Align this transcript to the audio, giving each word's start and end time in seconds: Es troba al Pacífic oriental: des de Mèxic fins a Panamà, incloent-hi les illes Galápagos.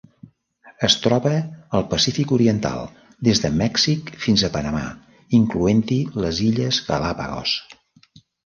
Es 0.85 0.93
troba 1.01 1.33
al 1.79 1.83
Pacífic 1.91 2.33
oriental: 2.37 2.89
des 3.29 3.43
de 3.45 3.53
Mèxic 3.59 4.11
fins 4.25 4.47
a 4.47 4.51
Panamà, 4.59 4.83
incloent-hi 5.41 6.03
les 6.25 6.45
illes 6.51 6.81
Galápagos. 6.93 7.55